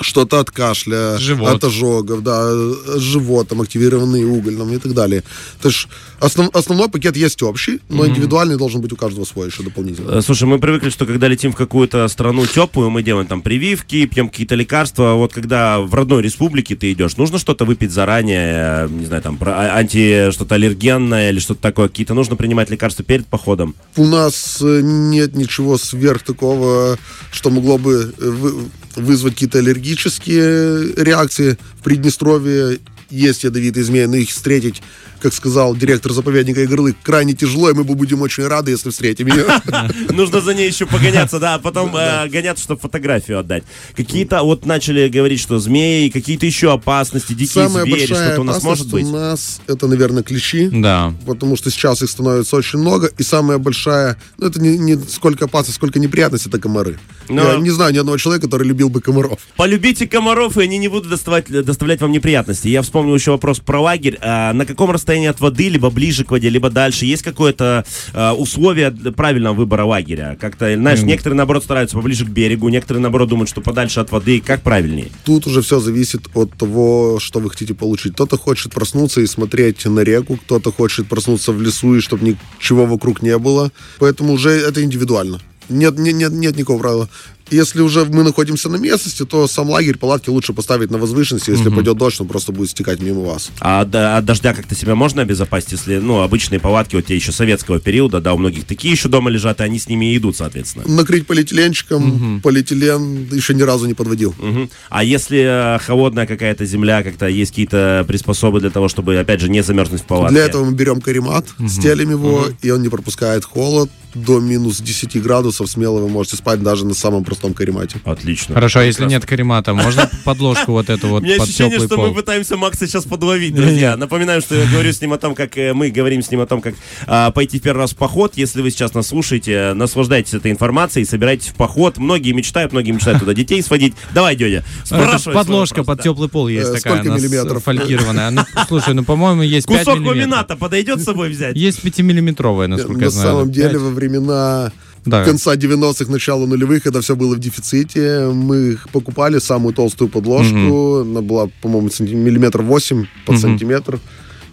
что-то 0.02 0.40
от 0.40 0.52
кашля, 0.52 1.18
Живот. 1.18 1.54
от 1.56 1.64
ожогов, 1.64 2.24
да, 2.24 2.52
с 2.52 3.00
животом, 3.00 3.62
активированный 3.62 4.24
угольным 4.26 4.74
и 4.74 4.78
так 4.78 4.94
далее. 4.94 5.24
То 5.62 5.70
есть 5.70 5.88
основ- 6.20 6.50
основной 6.54 6.90
пакет 6.90 7.16
есть 7.18 7.42
общий, 7.44 7.80
но 7.90 8.06
индивидуальный 8.08 8.58
должен 8.58 8.82
быть 8.82 8.92
у 8.94 8.96
каждого 8.96 9.26
свой 9.26 9.48
еще 9.48 9.64
дополнительно. 9.64 10.12
Э, 10.12 10.22
Слушай, 10.22 10.46
мы 10.48 10.60
привыкли, 10.60 10.90
что 10.90 11.06
когда 11.06 11.28
летим 11.28 11.52
в 11.52 11.56
какую-то 11.56 12.08
страну 12.08 12.46
теплую, 12.46 12.90
мы 12.90 13.04
делаем 13.04 13.28
там 13.28 13.42
прививки, 13.42 14.06
пьем 14.06 14.30
какие-то 14.30 14.56
лекарства. 14.56 15.14
Вот 15.14 15.34
когда 15.34 15.80
в 15.80 15.94
родной 15.94 16.22
республике 16.22 16.76
ты 16.76 16.92
идешь, 16.92 17.18
нужно 17.18 17.38
что-то 17.40 17.66
выпить 17.66 17.92
заранее, 17.92 18.86
э, 18.86 18.88
не 18.90 19.06
знаю, 19.06 19.22
там, 19.22 19.38
про- 19.38 19.54
а- 19.56 19.78
анти, 19.78 20.32
что-то 20.32 20.56
аллергенное 20.56 21.30
или 21.32 21.40
что-то 21.40 21.62
такое, 21.62 21.88
какие-то 21.88 22.14
нужно 22.14 22.36
принимать 22.36 22.70
лекарства 22.70 23.04
перед 23.04 23.26
походом. 23.28 23.76
У 23.96 24.06
нас 24.06 24.60
э, 24.62 24.82
нет 24.84 25.36
ничего 25.36 25.78
сверх 25.78 26.24
такого, 26.24 26.98
что 27.32 27.50
могло 27.50 27.78
бы 27.78 28.14
вы- 28.18 28.54
вызвать 28.96 29.34
какие-то 29.34 29.60
аллергические 29.92 30.94
реакции. 31.04 31.58
В 31.80 31.84
Приднестровье 31.84 32.80
есть 33.10 33.44
ядовитые 33.44 33.84
змеи, 33.84 34.06
но 34.06 34.16
их 34.16 34.30
встретить, 34.30 34.82
как 35.22 35.34
сказал 35.34 35.76
директор 35.76 36.12
заповедника 36.12 36.64
Игрлык, 36.66 36.98
крайне 37.04 37.34
тяжело, 37.34 37.70
и 37.70 37.74
мы 37.74 37.84
бы 37.84 37.96
будем 37.96 38.22
очень 38.22 38.48
рады, 38.48 38.72
если 38.72 38.90
встретим 38.90 39.28
ее. 39.28 39.46
Нужно 40.10 40.42
за 40.42 40.54
ней 40.54 40.68
еще 40.68 40.86
погоняться, 40.86 41.40
да, 41.40 41.56
а 41.56 41.60
потом 41.60 41.96
э, 41.96 42.28
гоняться, 42.28 42.64
чтобы 42.64 42.82
фотографию 42.82 43.40
отдать. 43.40 43.64
Какие-то, 43.96 44.44
вот 44.44 44.66
начали 44.66 45.08
говорить, 45.08 45.40
что 45.40 45.60
змеи, 45.60 46.10
какие-то 46.10 46.46
еще 46.46 46.74
опасности, 46.74 47.34
дикие 47.34 47.68
Самая 47.68 47.84
звери, 47.86 48.06
что-то 48.06 48.42
у 48.42 48.44
нас 48.44 48.64
может 48.64 48.90
быть? 48.90 49.06
у 49.06 49.12
нас 49.12 49.62
это, 49.68 49.88
наверное, 49.88 50.24
клещи. 50.24 50.70
Да. 50.72 51.14
Потому 51.26 51.56
что 51.56 51.70
сейчас 51.70 52.02
их 52.02 52.10
становится 52.10 52.56
очень 52.56 52.80
много. 52.80 53.12
И 53.18 53.24
самая 53.24 53.58
большая, 53.58 54.18
ну 54.38 54.48
это 54.48 54.60
не, 54.60 54.78
не 54.78 54.98
сколько 54.98 55.46
опасность, 55.46 55.76
сколько 55.78 56.00
неприятность, 56.00 56.48
это 56.48 56.60
комары. 56.60 57.00
Но- 57.30 57.54
Я 57.54 57.58
не 57.60 57.70
знаю 57.70 57.94
ни 57.94 57.98
одного 57.98 58.18
человека, 58.18 58.48
который 58.48 58.68
любил 58.68 58.90
бы 58.90 59.02
комаров. 59.02 59.40
Полюбите 59.56 60.08
комаров, 60.08 60.58
и 60.58 60.64
они 60.64 60.78
не 60.78 60.88
будут 60.88 61.10
доставать, 61.10 61.50
доставлять 61.50 62.02
вам 62.02 62.12
неприятности. 62.12 62.68
Я 62.68 62.82
вспомнил 62.82 63.16
еще 63.16 63.32
вопрос 63.32 63.60
про 63.60 63.80
лагерь. 63.80 64.18
А 64.22 64.52
на 64.54 64.66
каком 64.66 64.92
расстоянии 64.92 65.11
расстоянии 65.12 65.28
от 65.30 65.40
воды, 65.42 65.68
либо 65.70 65.90
ближе 65.90 66.24
к 66.24 66.32
воде, 66.32 66.50
либо 66.50 66.70
дальше? 66.70 67.06
Есть 67.06 67.24
какое-то 67.24 67.84
э, 68.14 68.32
условие 68.32 68.92
правильного 68.92 69.54
выбора 69.54 69.84
лагеря? 69.84 70.38
Как-то, 70.40 70.74
знаешь, 70.76 71.00
Мгм. 71.00 71.08
некоторые, 71.10 71.38
наоборот, 71.38 71.64
стараются 71.64 71.98
поближе 71.98 72.26
к 72.26 72.30
берегу, 72.30 72.70
некоторые, 72.70 73.02
наоборот, 73.02 73.30
думают, 73.30 73.50
что 73.50 73.62
подальше 73.62 74.00
от 74.00 74.12
воды. 74.12 74.42
Как 74.46 74.62
правильнее? 74.62 75.08
Тут 75.26 75.48
уже 75.48 75.62
все 75.62 75.80
зависит 75.80 76.30
от 76.34 76.54
того, 76.54 77.20
что 77.20 77.40
вы 77.40 77.50
хотите 77.50 77.74
получить. 77.74 78.14
Кто-то 78.14 78.38
хочет 78.38 78.74
проснуться 78.74 79.20
и 79.22 79.28
смотреть 79.28 79.86
на 79.86 80.00
реку, 80.02 80.38
кто-то 80.38 80.72
хочет 80.72 81.08
проснуться 81.08 81.52
в 81.52 81.62
лесу, 81.62 81.96
и 81.96 82.00
чтобы 82.00 82.38
ничего 82.60 82.86
вокруг 82.86 83.22
не 83.22 83.38
было. 83.38 83.72
Поэтому 84.00 84.34
уже 84.34 84.50
это 84.52 84.82
индивидуально. 84.84 85.40
Нет, 85.70 85.98
нет, 86.00 86.16
нет, 86.16 86.32
нет 86.32 86.56
никакого 86.58 86.80
правила. 86.80 87.10
Если 87.52 87.82
уже 87.82 88.06
мы 88.06 88.24
находимся 88.24 88.70
на 88.70 88.78
местности, 88.78 89.26
то 89.26 89.46
сам 89.48 89.70
лагерь, 89.70 89.98
палатки 89.98 90.30
лучше 90.30 90.54
поставить 90.54 90.90
на 90.90 90.98
возвышенности. 90.98 91.52
Если 91.52 91.70
пойдет 91.70 91.98
дождь, 91.98 92.20
он 92.22 92.28
просто 92.28 92.52
будет 92.52 92.70
стекать 92.70 93.02
мимо 93.02 93.22
вас. 93.22 93.52
А 93.60 93.82
от, 93.82 93.94
от 93.94 94.26
дождя 94.26 94.54
как-то 94.54 94.74
себя 94.74 94.96
можно 94.96 95.22
обезопасить, 95.22 95.74
если, 95.74 95.98
ну, 95.98 96.22
обычные 96.22 96.60
палатки 96.60 96.96
вот 96.96 97.06
те 97.06 97.16
еще 97.16 97.32
советского 97.32 97.80
периода, 97.80 98.22
да, 98.22 98.34
у 98.34 98.38
многих 98.38 98.66
такие 98.66 98.94
еще 98.94 99.10
дома 99.10 99.30
лежат, 99.30 99.60
и 99.60 99.64
они 99.64 99.80
с 99.80 99.88
ними 99.88 100.14
и 100.14 100.18
идут, 100.18 100.38
соответственно. 100.38 100.86
Накрыть 100.88 101.28
полиэтиленчиком, 101.28 102.40
полиэтилен 102.42 103.28
еще 103.32 103.54
ни 103.54 103.64
разу 103.64 103.86
не 103.86 103.94
подводил. 103.94 104.34
Мгм. 104.38 104.70
А 104.90 105.04
если 105.04 105.76
э, 105.76 105.80
холодная 105.80 106.26
какая-то 106.26 106.66
земля, 106.66 107.04
как-то 107.04 107.28
есть 107.28 107.52
какие-то 107.52 108.06
приспособы 108.08 108.62
для 108.62 108.70
того, 108.70 108.88
чтобы, 108.88 109.18
опять 109.18 109.42
же, 109.42 109.50
не 109.50 109.62
замерзнуть 109.62 110.02
в 110.02 110.06
палатке? 110.06 110.36
Для 110.36 110.46
этого 110.46 110.64
мы 110.64 110.74
берем 110.74 111.02
каремат, 111.02 111.48
стелим 111.68 112.12
его, 112.12 112.46
и 112.62 112.70
он 112.70 112.82
не 112.82 112.90
пропускает 112.90 113.44
холод. 113.44 113.90
До 114.14 114.42
минус 114.42 114.82
10 114.82 115.22
градусов 115.22 115.70
смело 115.70 116.02
вы 116.02 116.10
можете 116.10 116.36
спать 116.36 116.62
даже 116.62 116.86
на 116.86 116.94
самом 116.94 117.24
простом 117.24 117.41
каремате. 117.54 118.00
Отлично. 118.06 118.56
Хорошо, 118.56 118.80
а 118.80 118.84
если 118.84 119.06
нет 119.06 119.26
каремата, 119.26 119.74
можно 119.74 120.10
подложку 120.24 120.72
вот 120.74 120.90
эту 120.90 121.08
вот 121.08 121.24
У 121.24 121.26
меня 121.26 121.42
ощущение, 121.42 121.80
что 121.80 121.98
мы 121.98 122.14
пытаемся 122.14 122.58
Макса 122.58 122.88
сейчас 122.88 123.06
подловить, 123.06 123.54
друзья. 123.56 123.98
Напоминаю, 123.98 124.42
что 124.42 124.56
я 124.56 124.66
говорю 124.70 124.92
с 124.94 125.02
ним 125.02 125.14
о 125.14 125.18
том, 125.18 125.36
как 125.36 125.58
э, 125.58 125.74
мы 125.74 125.90
говорим 125.90 126.22
с 126.22 126.30
ним 126.32 126.42
о 126.42 126.46
том, 126.46 126.62
как 126.62 126.76
а, 127.08 127.32
пойти 127.32 127.60
в 127.60 127.62
первый 127.62 127.80
раз 127.80 127.92
в 127.92 127.96
поход. 127.96 128.34
Если 128.36 128.62
вы 128.62 128.70
сейчас 128.72 128.94
нас 128.94 129.08
слушаете, 129.08 129.74
наслаждайтесь 129.74 130.34
этой 130.34 130.52
информацией, 130.52 131.06
собирайтесь 131.06 131.48
в 131.48 131.56
поход. 131.56 131.98
Многие 131.98 132.32
мечтают, 132.34 132.72
многие 132.72 132.92
мечтают 132.92 133.20
туда 133.20 133.34
детей 133.34 133.62
сводить. 133.64 133.94
Давай, 134.14 134.36
Дядя, 134.36 134.64
спрашивай. 134.84 135.34
Подложка 135.36 135.84
под 135.84 136.02
теплый 136.02 136.30
пол 136.30 136.48
есть 136.48 136.70
Э, 136.70 136.74
такая, 136.74 137.04
миллиметров? 137.04 137.64
фольгированная. 137.64 138.30
Ну, 138.32 138.42
слушай, 138.68 138.94
ну, 138.94 139.04
по-моему, 139.04 139.42
есть 139.42 139.68
5 139.68 139.86
Кусок 139.86 140.00
ламината 140.06 140.56
подойдет 140.56 141.00
с 141.00 141.06
собой 141.06 141.30
взять? 141.30 141.56
Есть 141.56 141.84
5-миллиметровая, 141.84 142.68
насколько 142.68 143.00
На 143.00 143.04
я 143.06 143.10
знаю. 143.10 143.28
самом 143.30 143.52
деле, 143.52 143.78
во 143.78 143.90
времена 143.90 144.72
Да. 145.06 145.24
конца 145.26 145.56
90-х, 145.56 146.12
начала 146.12 146.46
нулевых, 146.46 146.84
когда 146.84 147.02
все 147.02 147.16
было 147.16 147.36
в 147.36 147.40
дефиците, 147.40 148.28
мы 148.28 148.74
их 148.74 148.90
покупали 148.90 149.40
самую 149.40 149.74
толстую 149.74 150.10
подложку. 150.10 151.00
Она 151.02 151.22
была, 151.22 151.48
по-моему, 151.62 151.90
миллиметр 152.00 152.62
8 152.62 153.06
по 153.26 153.32
Мгм. 153.34 153.42
сантиметр. 153.42 154.00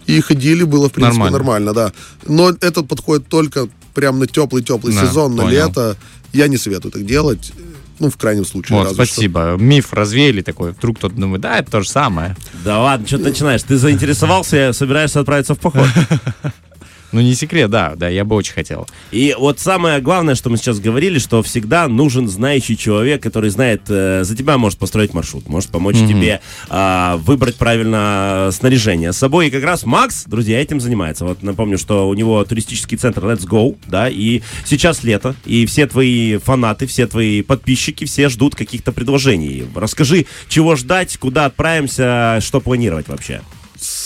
И 0.07 0.19
ходили, 0.21 0.63
было, 0.63 0.89
в 0.89 0.93
принципе, 0.93 1.19
Нормально. 1.19 1.37
нормально. 1.37 1.73
да. 1.73 1.93
Но 2.27 2.49
этот 2.49 2.87
подходит 2.87 3.27
только 3.27 3.67
прям 3.93 4.17
на 4.17 4.25
теплый-теплый 4.25 4.93
Да, 4.95 5.05
сезон, 5.05 5.35
на 5.35 5.43
понял. 5.43 5.67
лето. 5.67 5.97
Я 6.33 6.47
не 6.47 6.57
советую 6.57 6.91
так 6.91 7.05
делать. 7.05 7.51
Ну, 7.99 8.09
в 8.09 8.17
крайнем 8.17 8.45
случае. 8.45 8.77
Вот, 8.77 8.85
разве 8.85 9.05
что. 9.05 9.13
спасибо. 9.13 9.55
Миф 9.59 9.93
развеяли 9.93 10.41
такой. 10.41 10.71
Вдруг 10.71 10.97
кто-то 10.97 11.15
думает, 11.15 11.41
да, 11.41 11.59
это 11.59 11.69
то 11.69 11.81
же 11.81 11.89
самое. 11.89 12.35
Да 12.63 12.79
ладно, 12.79 13.05
что 13.05 13.17
ты 13.17 13.25
начинаешь? 13.25 13.61
Ты 13.61 13.77
заинтересовался, 13.77 14.71
собираешься 14.73 15.19
отправиться 15.19 15.53
в 15.53 15.59
поход. 15.59 15.85
Ну, 17.11 17.21
не 17.21 17.33
секрет, 17.33 17.69
да, 17.69 17.95
да, 17.95 18.07
я 18.07 18.23
бы 18.23 18.35
очень 18.35 18.53
хотел. 18.53 18.87
И 19.11 19.35
вот 19.37 19.59
самое 19.59 19.99
главное, 19.99 20.35
что 20.35 20.49
мы 20.49 20.57
сейчас 20.57 20.79
говорили, 20.79 21.17
что 21.19 21.41
всегда 21.41 21.87
нужен 21.87 22.27
знающий 22.27 22.77
человек, 22.77 23.23
который 23.23 23.49
знает, 23.49 23.81
э, 23.89 24.23
за 24.23 24.35
тебя 24.35 24.57
может 24.57 24.77
построить 24.77 25.13
маршрут, 25.13 25.47
может 25.47 25.69
помочь 25.69 25.97
тебе 25.97 26.41
а, 26.69 27.17
выбрать 27.17 27.55
правильно 27.55 28.49
снаряжение 28.51 29.11
с 29.11 29.17
собой. 29.17 29.47
И 29.47 29.49
как 29.49 29.63
раз 29.63 29.85
Макс, 29.85 30.25
друзья, 30.25 30.61
этим 30.61 30.79
занимается. 30.79 31.25
Вот 31.25 31.41
напомню, 31.41 31.77
что 31.77 32.07
у 32.07 32.13
него 32.13 32.43
туристический 32.43 32.97
центр 32.97 33.23
Let's 33.25 33.47
Go, 33.47 33.77
да, 33.87 34.07
и 34.09 34.41
сейчас 34.65 35.03
лето, 35.03 35.35
и 35.45 35.65
все 35.65 35.87
твои 35.87 36.37
фанаты, 36.37 36.85
все 36.85 37.07
твои 37.07 37.41
подписчики, 37.41 38.05
все 38.05 38.29
ждут 38.29 38.55
каких-то 38.55 38.91
предложений. 38.91 39.67
Расскажи, 39.75 40.25
чего 40.47 40.75
ждать, 40.75 41.17
куда 41.17 41.45
отправимся, 41.45 42.39
что 42.41 42.61
планировать 42.61 43.07
вообще. 43.07 43.41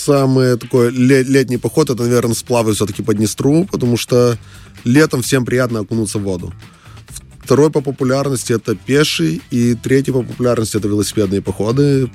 Самый 0.04 0.58
такой 0.58 0.90
ле- 0.90 1.22
летний 1.22 1.56
поход, 1.56 1.88
это, 1.88 2.02
наверное, 2.02 2.34
сплавы 2.34 2.74
все-таки 2.74 3.02
по 3.02 3.14
Днестру, 3.14 3.66
потому 3.70 3.96
что 3.96 4.36
летом 4.84 5.22
всем 5.22 5.46
приятно 5.46 5.80
окунуться 5.80 6.18
в 6.18 6.22
воду. 6.22 6.52
Второй 7.42 7.70
по 7.70 7.80
популярности 7.80 8.52
это 8.52 8.74
пеший, 8.74 9.40
и 9.50 9.74
третий 9.74 10.12
по 10.12 10.22
популярности 10.22 10.76
это 10.76 10.88
велосипедные 10.88 11.40
походы. 11.40 12.10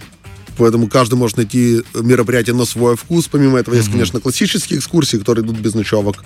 Поэтому 0.59 0.87
каждый 0.87 1.15
может 1.15 1.37
найти 1.37 1.81
мероприятие 1.95 2.55
на 2.55 2.65
свой 2.65 2.95
вкус. 2.95 3.27
Помимо 3.27 3.57
этого 3.57 3.73
есть, 3.73 3.91
конечно, 3.91 4.19
классические 4.19 4.77
экскурсии, 4.77 5.17
которые 5.17 5.43
идут 5.43 5.57
без 5.57 5.73
ночевок. 5.73 6.17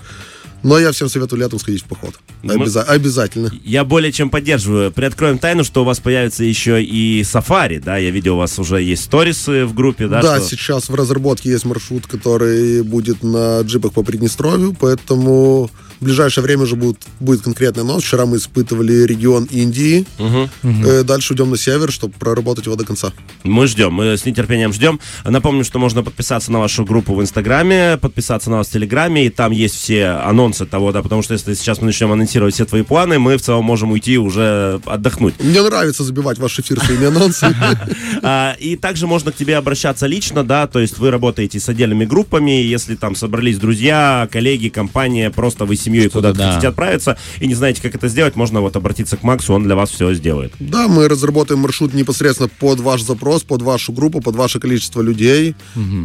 Но 0.63 0.79
я 0.79 0.91
всем 0.91 1.10
советую 1.10 1.39
летом 1.41 1.60
сходить 1.60 1.82
в 1.84 1.86
поход. 1.86 2.13
Мы- 2.41 2.53
Обяза- 2.55 2.84
Обязательно. 2.84 3.51
Я 3.63 3.84
более 3.84 4.12
чем 4.12 4.29
поддерживаю. 4.29 4.91
Приоткроем 4.91 5.38
тайну, 5.38 5.63
что 5.63 5.82
у 5.82 5.86
вас 5.86 6.00
появится 6.00 6.43
еще 6.43 6.82
и 6.84 7.24
сафари, 7.24 7.79
да? 7.79 7.98
Я 7.98 8.12
видел, 8.12 8.36
у 8.36 8.38
вас 8.38 8.58
уже 8.60 8.82
есть 8.82 9.03
сторисы 9.03 9.65
в 9.65 9.74
группе, 9.74 10.08
да? 10.08 10.22
Да, 10.22 10.38
что- 10.39 10.50
сейчас 10.50 10.89
в 10.89 10.96
разработке 10.96 11.50
есть 11.50 11.65
маршрут, 11.65 12.08
который 12.08 12.82
будет 12.84 13.24
на 13.24 13.62
джипах 13.62 13.93
по 13.93 14.03
Приднестровью, 14.03 14.75
поэтому 14.79 15.70
в 16.00 16.05
ближайшее 16.05 16.43
время 16.43 16.63
уже 16.63 16.75
будет, 16.75 16.98
будет 17.20 17.41
конкретный 17.41 17.84
нос. 17.84 18.03
Вчера 18.03 18.25
мы 18.25 18.38
испытывали 18.38 19.03
регион 19.05 19.46
Индии, 19.46 20.05
Мгм. 20.17 20.50
Э, 20.86 21.03
дальше 21.03 21.34
идем 21.34 21.50
на 21.50 21.58
север, 21.58 21.91
чтобы 21.91 22.13
проработать 22.20 22.65
его 22.65 22.75
до 22.75 22.86
конца. 22.86 23.12
Мы 23.43 23.67
ждем, 23.67 23.93
мы 23.93 24.17
с 24.17 24.25
нетерпением 24.25 24.72
ждем. 24.74 25.00
Напомню, 25.25 25.63
что 25.63 25.79
можно 25.79 26.03
подписаться 26.03 26.51
на 26.51 26.60
вашу 26.60 26.86
группу 26.86 27.13
в 27.15 27.22
Инстаграме, 27.22 27.98
подписаться 27.98 28.50
на 28.50 28.58
вас 28.58 28.67
в 28.67 28.72
Телеграме, 28.72 29.25
и 29.25 29.29
там 29.29 29.51
есть 29.51 29.75
все 29.75 30.08
анонсы 30.08 30.53
того, 30.54 30.92
да, 30.92 31.02
потому 31.02 31.22
что 31.22 31.34
если 31.34 31.54
сейчас 31.54 31.80
мы 31.80 31.88
начнем 31.88 32.12
анонсировать 32.12 32.54
все 32.54 32.66
твои 32.66 32.84
планы, 32.84 33.20
мы 33.20 33.38
в 33.38 33.42
целом 33.42 33.66
можем 33.66 33.92
уйти 33.92 34.18
уже 34.18 34.82
отдохнуть. 34.86 35.36
Мне 35.40 35.62
нравится 35.62 36.04
забивать 36.04 36.40
ваш 36.40 36.60
эфир 36.60 36.80
своими 36.80 37.08
анонсами. 37.08 37.56
А, 38.26 38.56
И 38.60 38.76
также 38.76 39.08
можно 39.08 39.32
к 39.32 39.36
тебе 39.36 39.58
обращаться 39.58 40.08
лично, 40.08 40.44
да, 40.44 40.68
то 40.68 40.80
есть 40.80 40.98
вы 40.98 41.12
работаете 41.12 41.60
с 41.60 41.68
отдельными 41.68 42.06
группами, 42.06 42.52
если 42.52 42.96
там 42.96 43.16
собрались 43.16 43.58
друзья, 43.58 44.30
коллеги, 44.32 44.70
компания, 44.70 45.30
просто 45.30 45.66
вы 45.66 45.76
семьей 45.76 46.10
куда-то 46.10 46.38
да. 46.38 46.52
хотите 46.52 46.68
отправиться 46.70 47.18
и 47.40 47.48
не 47.48 47.56
знаете, 47.56 47.82
как 47.82 47.96
это 47.96 48.08
сделать, 48.08 48.36
можно 48.36 48.62
вот 48.62 48.76
обратиться 48.76 49.18
к 49.18 49.24
Максу, 49.24 49.54
он 49.54 49.64
для 49.64 49.76
вас 49.76 49.90
все 49.90 50.14
сделает. 50.14 50.54
Да, 50.60 50.88
мы 50.88 51.08
разработаем 51.08 51.60
маршрут 51.60 51.94
непосредственно 51.94 52.50
под 52.60 52.80
ваш 52.80 53.02
запрос, 53.02 53.44
под 53.44 53.62
вашу 53.62 53.92
группу, 53.92 54.22
под 54.22 54.36
ваше 54.36 54.60
количество 54.60 55.02
людей 55.02 55.56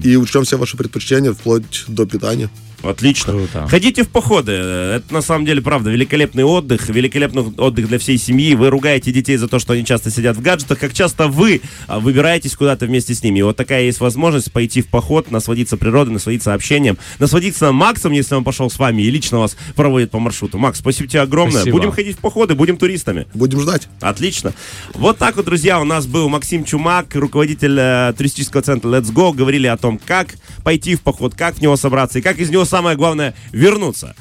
и 0.02 0.16
учтем 0.16 0.44
все 0.44 0.56
ваши 0.58 0.76
предпочтения 0.76 1.32
вплоть 1.32 1.84
до 1.86 2.06
питания. 2.06 2.50
Отлично. 2.82 3.32
Круто. 3.32 3.66
Ходите 3.68 4.04
в 4.04 4.08
походы. 4.08 4.52
Это 4.52 5.12
на 5.12 5.22
самом 5.22 5.44
деле 5.44 5.60
правда 5.60 5.90
великолепный 5.90 6.44
отдых, 6.44 6.88
великолепный 6.88 7.42
отдых 7.42 7.88
для 7.88 7.98
всей 7.98 8.18
семьи. 8.18 8.54
Вы 8.54 8.70
ругаете 8.70 9.10
детей 9.10 9.36
за 9.36 9.48
то, 9.48 9.58
что 9.58 9.72
они 9.72 9.84
часто 9.84 10.10
сидят 10.10 10.36
в 10.36 10.42
гаджетах. 10.42 10.78
Как 10.78 10.92
часто 10.92 11.28
вы 11.28 11.60
а, 11.86 11.98
выбираетесь 11.98 12.54
куда-то 12.56 12.86
вместе 12.86 13.14
с 13.14 13.22
ними. 13.22 13.40
И 13.40 13.42
вот 13.42 13.56
такая 13.56 13.82
есть 13.82 14.00
возможность 14.00 14.52
пойти 14.52 14.82
в 14.82 14.88
поход, 14.88 15.30
насладиться 15.30 15.76
природой, 15.76 16.14
насладиться 16.14 16.54
общением, 16.54 16.98
насладиться 17.18 17.72
Максом, 17.72 18.12
если 18.12 18.34
он 18.34 18.44
пошел 18.44 18.70
с 18.70 18.78
вами 18.78 19.02
и 19.02 19.10
лично 19.10 19.40
вас 19.40 19.56
проводит 19.74 20.10
по 20.10 20.18
маршруту. 20.18 20.58
Макс, 20.58 20.78
спасибо 20.78 21.08
тебе 21.08 21.22
огромное. 21.22 21.62
Спасибо. 21.62 21.78
Будем 21.78 21.92
ходить 21.92 22.16
в 22.16 22.20
походы, 22.20 22.54
будем 22.54 22.76
туристами. 22.76 23.26
Будем 23.34 23.60
ждать. 23.60 23.88
Отлично. 24.00 24.52
Вот 24.94 25.18
так 25.18 25.36
вот, 25.36 25.46
друзья, 25.46 25.80
у 25.80 25.84
нас 25.84 26.06
был 26.06 26.28
Максим 26.28 26.64
Чумак, 26.64 27.14
руководитель 27.14 27.76
э, 27.78 28.12
туристического 28.16 28.62
центра 28.62 28.88
Let's 28.88 29.12
Go. 29.12 29.34
Говорили 29.34 29.66
о 29.66 29.76
том, 29.76 29.98
как 30.04 30.36
пойти 30.62 30.94
в 30.94 31.00
поход, 31.00 31.34
как 31.34 31.56
в 31.56 31.60
него 31.60 31.76
собраться 31.76 32.18
и 32.18 32.22
как 32.22 32.38
из 32.38 32.50
него, 32.50 32.64
самое 32.68 32.96
главное, 32.96 33.34
вернуться. 33.52 34.14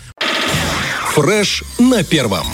Фреш 1.13 1.63
на 1.77 2.03
первом. 2.03 2.47